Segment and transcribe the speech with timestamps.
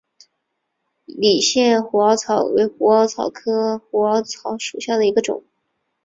[1.05, 5.43] 理县虎耳草为虎耳草科虎耳草属下的一个种。